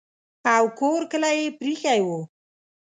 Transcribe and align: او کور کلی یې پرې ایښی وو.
او 0.55 0.63
کور 0.79 1.01
کلی 1.11 1.33
یې 1.39 1.47
پرې 1.57 1.73
ایښی 1.75 2.01
وو. 2.05 2.19